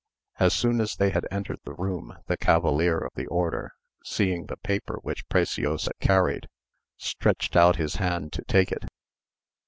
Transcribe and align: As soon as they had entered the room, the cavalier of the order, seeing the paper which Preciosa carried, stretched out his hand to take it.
As 0.39 0.55
soon 0.55 0.81
as 0.81 0.95
they 0.95 1.11
had 1.11 1.27
entered 1.29 1.59
the 1.63 1.75
room, 1.75 2.17
the 2.25 2.35
cavalier 2.35 2.97
of 2.97 3.11
the 3.13 3.27
order, 3.27 3.73
seeing 4.03 4.47
the 4.47 4.57
paper 4.57 4.97
which 5.03 5.27
Preciosa 5.29 5.91
carried, 5.99 6.47
stretched 6.97 7.55
out 7.55 7.75
his 7.75 7.97
hand 7.97 8.33
to 8.33 8.41
take 8.45 8.71
it. 8.71 8.85